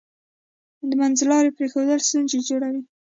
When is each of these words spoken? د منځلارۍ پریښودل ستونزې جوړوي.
د 0.89 0.91
منځلارۍ 0.99 1.51
پریښودل 1.57 1.99
ستونزې 2.09 2.39
جوړوي. 2.47 2.81